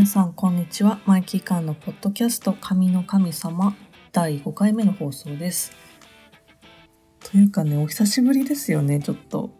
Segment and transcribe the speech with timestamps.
[0.00, 0.98] 皆さんこんにちは。
[1.04, 3.76] マイキーカーのポッドキャスト神の神様。
[4.12, 5.72] 第5回目の放送です。
[7.22, 9.50] というかねお久しぶりですよねちょっと。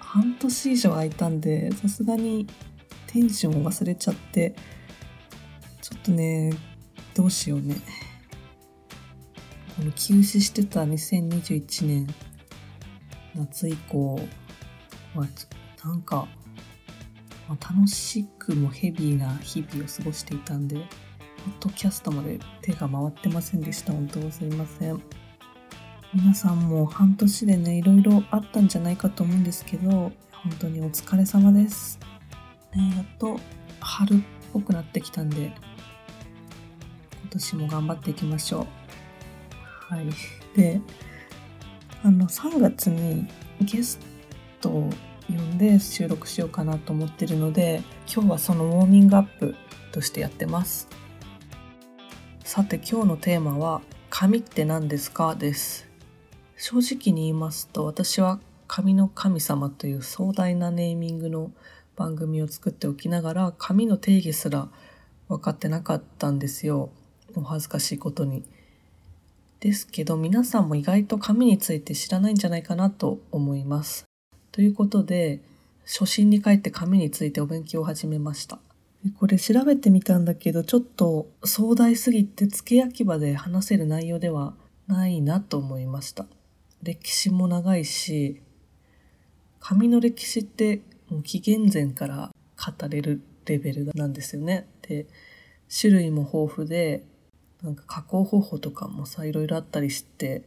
[0.00, 2.48] 半年以上空いたんでさすがに
[3.06, 4.56] テンションを忘れちゃって
[5.80, 6.52] ちょっとね
[7.14, 7.76] どうしようね。
[9.76, 12.08] この休止してた2021年
[13.36, 14.16] 夏以降
[15.14, 15.28] は
[15.84, 16.26] なんか
[17.50, 20.84] まあ、楽しくもヘビーな日々を過ごしていたんで、ポッ
[21.58, 23.92] ドキャストまで手が回ってませんでした。
[23.92, 25.02] 本当すいません。
[26.14, 30.12] 皆さんも半年でね、いろいろあったんじゃないかと思うんですけど、本
[30.60, 31.98] 当にお疲れ様です。
[32.72, 33.40] ね、やっと
[33.80, 34.20] 春っ
[34.52, 35.54] ぽくなってきたんで、今
[37.30, 38.60] 年も頑張っていきましょ
[39.90, 39.92] う。
[39.92, 40.06] はい。
[40.54, 40.80] で、
[42.04, 43.26] あの、3月に
[43.60, 43.98] ゲス
[44.60, 44.88] ト
[45.30, 47.82] 呼んで収録しようかなと思ってるので
[48.12, 49.54] 今日はそのウォーミングアップ
[49.92, 50.88] としてやってます
[52.44, 55.88] さて今日のテーマは「紙って何ですか?」です
[56.56, 61.52] 正直に言いますと私は紙の神様という壮大なネーミングの
[61.96, 64.68] 番組を作っておきながら紙の定義すら
[65.28, 66.90] 分かってなかったんですよ
[67.36, 68.44] お恥ずかしいことに。
[69.60, 74.09] ですけど皆さんも意外と紙について知らないんじゃないかなと思います。
[74.52, 75.40] ということで、
[75.84, 78.58] 初心に帰って紙についてお勉強を始めました。
[79.18, 84.54] これ調べてみたんだけど、ちょっと壮大すぎて付け焼き場で話せる内容では
[84.86, 86.26] ないなと思いました。
[86.82, 88.40] 歴史も長いし、
[89.60, 94.68] 紙の歴史ってもう紀元前から語れるレベルなんですよね。
[94.82, 95.06] で、
[95.80, 97.04] 種類も豊富で、
[97.62, 100.42] なんか加工方法とかもさ、いろいろあったりして、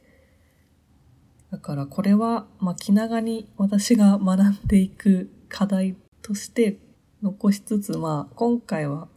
[1.54, 6.80] だからこれは、まあ、気長に私が学んでいく課題として
[7.22, 9.08] 残しつつ、まあ、今回は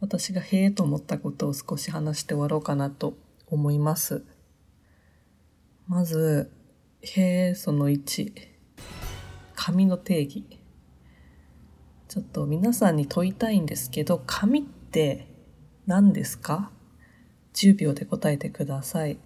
[0.00, 4.24] 私がへえと思ったことを少し話して終わろうかなと思います。
[5.86, 6.50] まず、
[7.00, 8.32] へえその1、
[9.54, 10.44] 紙の定義。
[12.08, 15.28] ちょっと皆さんに問いたいんですけど、紙って
[15.86, 16.72] 何ですか
[17.54, 19.20] ?10 秒で答えてください。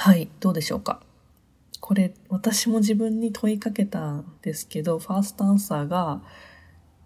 [0.00, 1.02] はい、どうでしょうか？
[1.80, 6.22] これ、私も自分に問いかけたんですけど、ファーストアンサーが、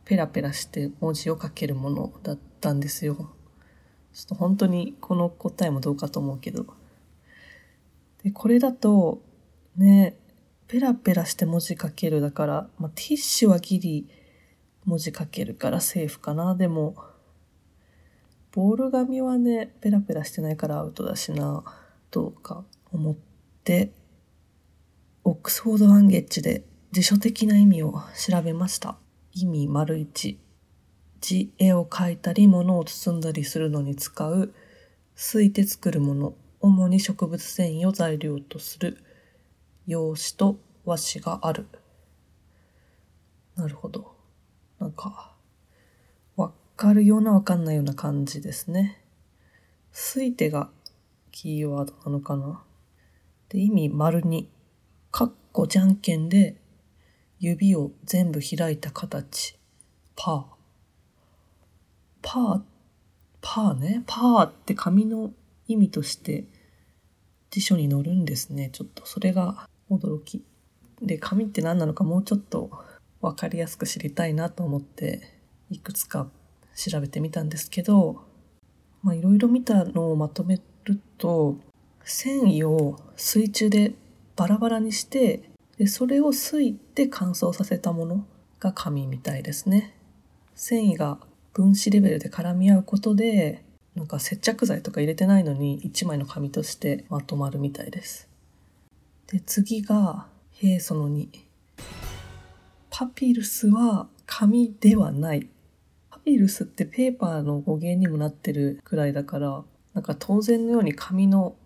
[0.04, 3.30] ペラペラして文字を書けるものだったんですよ。
[4.12, 6.66] ちょっと本当にこの答えもどうかと思うけど。
[8.22, 9.22] で、これだと、
[9.74, 10.18] ね、
[10.68, 14.06] ペラペラして文字書けるだから、まあ、ティッシュはギリ
[14.84, 16.54] 文字書けるからセーフかな。
[16.56, 16.94] でも、
[18.52, 21.64] ボール紙はね、ペラペラしてないからアウトだしな。
[22.10, 23.16] どうか思っ
[23.64, 23.92] て
[25.24, 28.96] オックスフォード・ランゲッジで辞書的な意味を調べました。
[29.32, 30.38] 意味丸一。
[31.22, 34.52] 字、絵を描いたり物を包んだりするのに使う、
[35.14, 38.98] すいて作るもの、主に植物繊維を材料とする、
[39.86, 41.66] 用紙と和紙がある。
[43.56, 44.14] なるほど。
[44.80, 45.34] なんか、
[46.36, 49.00] わかるようなわかんないような感じですね。
[49.92, 50.70] すいてが
[51.30, 52.62] キーワードなのかな
[53.52, 54.48] で、意味丸に、
[55.10, 56.56] かっこじゃんけんで、
[57.38, 59.58] 指を全部開いた形、
[60.16, 60.44] パー。
[62.22, 62.60] パー、
[63.42, 64.04] パーね。
[64.06, 65.32] パーって紙の
[65.68, 66.46] 意味として
[67.50, 68.70] 辞書に載るんですね。
[68.72, 70.42] ちょっとそれが驚き。
[71.02, 72.70] で、紙って何なのかもうちょっと
[73.20, 75.20] わかりやすく知りたいなと思って、
[75.68, 76.30] いくつか
[76.74, 78.22] 調べてみたんですけど、
[79.02, 81.58] まあいろいろ見たのをまとめると、
[82.04, 83.94] 繊維を水中で
[84.36, 88.26] バラバラにしてでそれをすいて乾燥させたもの
[88.60, 89.96] が紙みたいですね。
[90.54, 91.18] 繊維が
[91.52, 98.28] 分子レベルで絡み合うことでなんか接着剤とか入れてないのに1枚の紙としてまとまるみたいです。
[99.26, 101.28] で次が平素の2
[102.90, 105.48] パピルスは紙ではない。
[106.10, 111.56] パピルスってペーパーの語源にもなってるくらいだからなんか当然のように紙の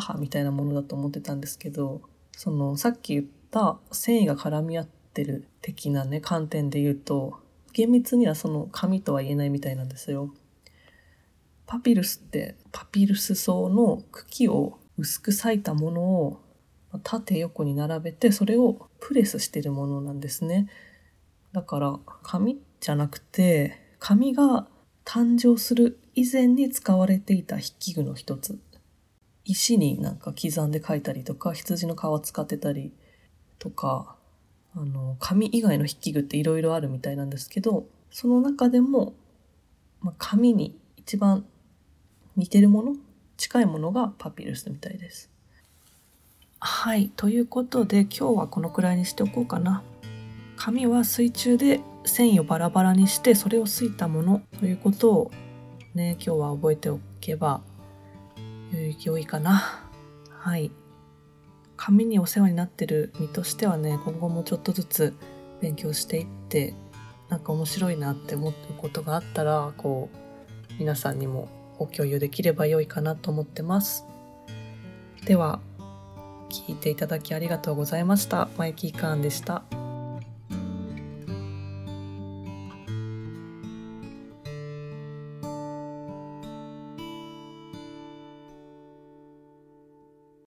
[0.00, 2.00] 母みたいなものだと思ってたんですけど
[2.32, 7.40] そのさっき言った繊維が絡み合ってる的なね観点で言うと
[7.74, 10.32] 厳密にはその紙とは言えないみたいなんですよ。
[11.66, 16.40] パピルスってパピルス草の茎を薄く裂いたものを
[17.02, 20.68] 縦横に並べてそれをプレスしてるものなんですね。
[21.52, 24.66] だから紙じゃなくて紙が
[25.04, 28.58] 誕生する以前に使われていた筆記具の一つ
[29.44, 32.92] 石になんか刻んで描いたりとか羊の皮使ってたり
[33.58, 34.16] とか
[34.74, 39.14] あの紙以外の筆記具っていろいろあるみたいなんですけどその中でも、
[40.00, 41.44] まあ、紙に一番
[42.36, 42.96] 似てるもの
[43.36, 45.30] 近いものがパピルスみたいです。
[46.60, 49.82] はいということで今日はこのくらいにしておこうかな。
[50.56, 55.30] 紙は水中で繊維をバラバラにしてそれをすいたものということを
[55.94, 57.62] ね今日は覚えておけば
[59.04, 59.88] 良いかな。
[60.30, 60.70] はい。
[61.76, 65.14] 紙にお世話になってる身としてはね今後もちょっとずつ
[65.60, 66.74] 勉強していって
[67.28, 71.48] なんか面白いなって思うことがあったらこう皆さんにも
[71.78, 74.04] ご共有できれば良いかなと思ってます。
[75.24, 75.60] では
[76.50, 78.48] 聞いていただきありがとうございました。
[78.56, 79.81] マイキーカーンでした。